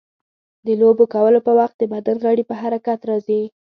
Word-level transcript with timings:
د 0.65 0.67
لوبو 0.81 1.03
کولو 1.13 1.39
په 1.47 1.51
وخت 1.59 1.75
د 1.79 1.83
بدن 1.93 2.17
غړي 2.25 2.43
په 2.49 2.55
حرکت 2.61 2.99
راځي. 3.09 3.41